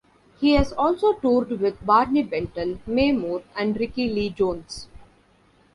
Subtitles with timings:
[0.39, 4.87] He has also toured with Barney Bentall, Mae Moore and Rickie Lee Jones.